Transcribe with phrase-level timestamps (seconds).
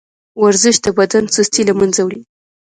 [0.41, 2.21] ورزش د بدن سستي له منځه وړي.